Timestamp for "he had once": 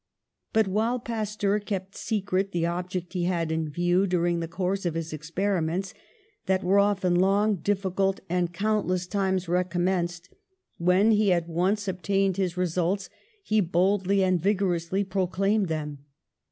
11.11-11.87